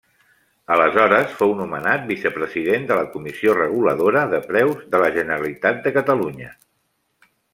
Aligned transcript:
Aleshores 0.75 1.35
fou 1.41 1.51
nomenat 1.59 2.07
vicepresident 2.11 2.87
de 2.91 2.97
la 3.01 3.05
Comissió 3.17 3.53
Reguladora 3.59 4.23
de 4.33 4.41
Preus 4.49 4.81
de 4.95 5.03
la 5.05 5.11
Generalitat 5.19 5.85
de 5.87 5.95
Catalunya. 6.01 6.51